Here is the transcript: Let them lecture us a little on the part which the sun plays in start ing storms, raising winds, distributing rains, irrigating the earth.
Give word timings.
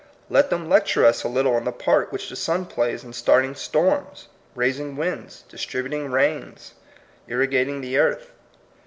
Let 0.31 0.49
them 0.49 0.67
lecture 0.67 1.05
us 1.05 1.23
a 1.23 1.27
little 1.29 1.53
on 1.53 1.63
the 1.65 1.71
part 1.71 2.11
which 2.11 2.27
the 2.27 2.35
sun 2.35 2.65
plays 2.65 3.03
in 3.03 3.13
start 3.13 3.45
ing 3.45 3.53
storms, 3.53 4.29
raising 4.55 4.95
winds, 4.97 5.43
distributing 5.47 6.09
rains, 6.09 6.73
irrigating 7.27 7.81
the 7.81 7.99
earth. 7.99 8.31